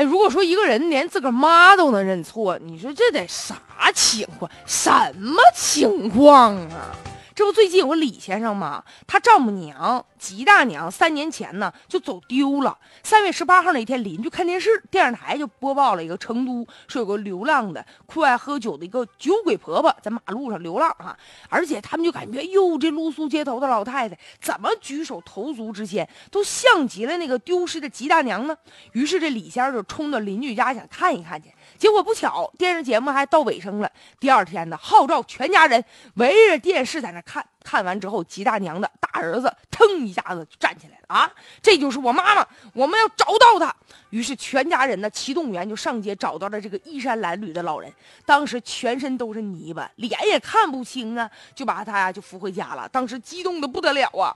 [0.00, 3.54] 哎，如果说一个人连自个儿妈都能认错，你说这得啥
[3.94, 4.50] 情况？
[4.64, 6.96] 什么情况啊？
[7.34, 8.84] 这不最近有个李先生吗？
[9.06, 12.76] 他丈母娘吉大娘三年前呢就走丢了。
[13.02, 21.16] 三月十八号那天，邻居看电视，电视台就播报了一个成都说有个流浪的酷爱喝酒的一个酒鬼婆婆在马路上流浪啊，
[21.48, 28.56] 而且他们就感觉哟，这露宿街头的老太太怎么举手投足之间都像极了那个丢失的吉大娘呢？
[28.92, 31.52] 于是这李先生就冲到邻居家想看一看去。
[31.78, 33.90] 结果不巧，电视节目还到尾声了。
[34.18, 35.82] 第二天呢，号召全家人
[36.14, 37.44] 围着电视在那看。
[37.62, 41.30] 看完之后，吉大娘的大儿子腾一下子就站起来了啊！
[41.62, 43.72] 这就是我妈妈，我们要找到她。
[44.08, 47.92] 于是全家人呢齐动员，就上街找到了这个衣衫褴褛的老人。
[48.24, 52.88] 当时全身都是泥巴，脸也看不清啊，就把他呀就扶回家了。
[52.88, 54.34] 当时激动的不得了啊！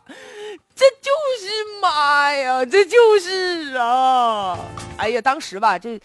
[0.74, 4.58] 这就是妈呀，这就是啊！
[4.98, 5.98] 哎呀，当时吧这。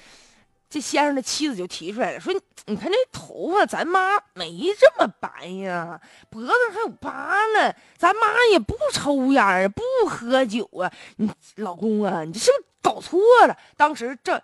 [0.70, 2.34] 这先生的妻子就提出来了，说
[2.68, 7.74] ：“你看这头发，咱妈没这么白呀，脖子还有疤呢。
[7.98, 10.92] 咱妈也不抽烟不喝酒啊。
[11.18, 13.58] 你老公啊，你这是不是搞错了？
[13.76, 14.42] 当时这。”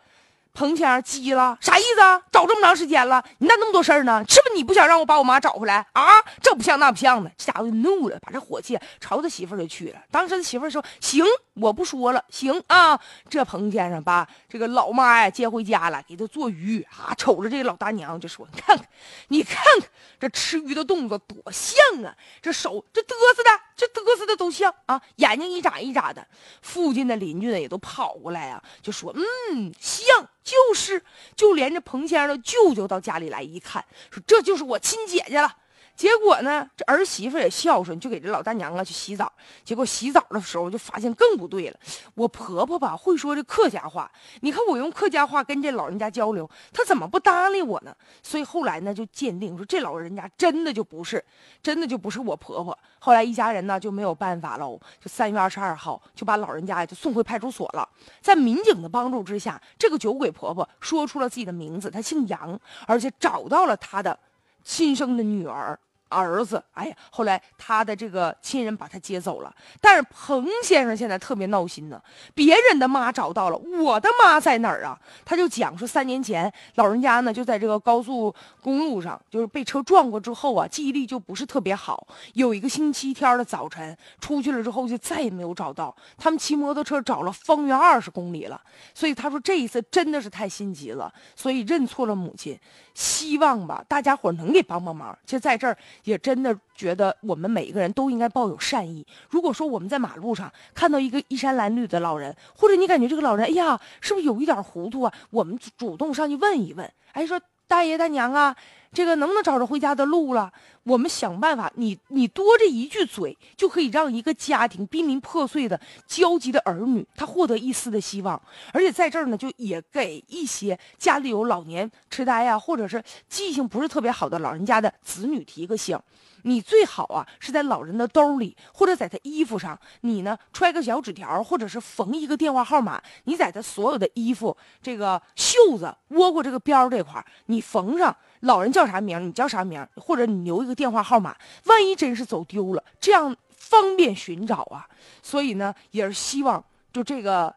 [0.55, 2.19] 彭先生急了，啥意思啊？
[2.31, 4.23] 找这么长时间了，你咋那么多事儿呢？
[4.27, 6.03] 是不是你不想让我把我妈找回来啊？
[6.41, 9.99] 这不像那不像的，这家伙就怒了，把这火气朝他媳妇儿就去了。
[10.09, 11.25] 当时他媳妇儿说：“行，
[11.55, 12.97] 我不说了，行啊。”
[13.29, 18.87] 这彭先生把这个老妈呀接回家了，给他做鱼啊，瞅着这个老大娘就说：“你看看，
[19.27, 22.15] 你看看这吃鱼的动作多像啊！
[22.41, 26.25] 这手这嘚瑟的，这嘚瑟的都像啊，眼睛一眨一眨的。”
[26.61, 29.13] 附近的邻居呢也都跑过来啊，就说
[29.51, 31.03] ：“嗯，像。”就是，
[31.35, 35.57] 就连着彭先生的舅舅到家里来一看，说这就是我亲姐姐了。
[35.95, 39.31] 结果呢，这儿媳妇也孝顺，就给这老大娘啊去洗澡。
[39.63, 41.79] 结果洗澡的时候就发现更不对了。
[42.15, 47.95] 我婆婆吧会说这客家话，你看我用客家话跟这老人家交流，她怎么不搭理我呢？
[48.21, 51.23] 所以后来呢就鉴定说这老人家真的就不是，
[51.63, 52.77] 真的就不是我婆婆。
[52.99, 57.87] 后来一家人呢就没有办法喽，就三月二十二号就把老人家就送回派出所了。
[58.19, 64.19] 在民警的帮助之下，这个酒鬼婆婆说出了自己的名字，她姓杨，而且找到了她的
[64.61, 65.79] 亲生的女儿。
[66.09, 72.01] 儿子，哎呀，后来他的这个亲人把他接走了，但是彭先生现在特别闹心呢。
[72.33, 74.97] 别人的妈找到了，我的妈在哪儿啊？
[75.25, 82.07] 他就讲说，三年前老人家呢就在这个高速公路上，就是被车撞过之后啊，记忆力就不是特别好。
[82.33, 85.95] 有一个星期天的早晨出去了之后，就再也没有找到。
[86.17, 88.61] 他们骑摩托车找了方圆二十公里了，
[88.93, 92.57] 所以他说这一次真的是太心急了，所以认错了母亲。
[92.93, 95.17] 希望吧，大家伙能给帮帮忙。
[95.25, 95.75] 其实在这儿。
[96.03, 99.05] 也真的觉得我们每一个人都应该抱有善意。
[99.29, 105.13] 如果说我们在马路上看到一个衣衫褴褛的老人，或者你感觉这个老人，哎呀，是不是有一点糊涂啊？
[105.29, 108.55] 我们主动上去问一问，哎，说大爷大娘啊，
[108.95, 110.51] 这个能不能找着回家的路了？
[110.83, 111.69] 我们想办法。
[111.75, 118.41] 你你多这一句嘴，就可以让一个家庭濒临破碎的焦急的儿女，他获得一丝的希望。
[118.71, 125.99] 而且在这儿呢，就也给一些家里有老年痴呆呀，或者是记性不是特别好的老人家的子女提个醒。
[126.43, 133.01] 你最好啊，是在老人的兜里，或者在他衣服上，你呢揣个小纸条，或者是缝一个电话号码。
[133.23, 141.35] 你在他所有的衣服这个袖子窝过这个边儿这块，你缝上老人叫叫啥名，你叫啥名，或者你留一个电话号码。
[141.65, 144.87] 万一真是走丢了，这样方便寻找啊。
[145.23, 146.63] 所以呢，也是希望
[146.93, 147.53] 就这个。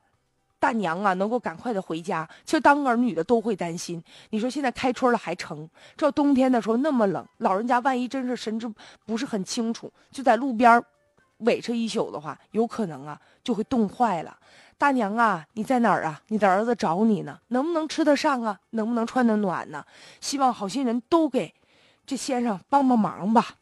[0.61, 2.29] 大娘啊，能够赶快的回家。
[2.45, 4.03] 其实当儿女的都会担心。
[4.31, 8.69] 你说现在开春了还成，这冬天的时候那么冷，老人家万一真是神志
[9.07, 10.85] 不是很清楚，就在路边儿
[11.37, 14.37] 委屈一宿的话，有可能啊就会冻坏了。
[14.79, 16.23] 大娘啊，你在哪儿啊？
[16.29, 18.61] 你的儿子找你呢，能不能吃得上啊？
[18.71, 19.85] 能不能穿得暖呢？
[20.21, 21.53] 希望好心人都给
[22.07, 23.57] 这先生帮帮忙吧。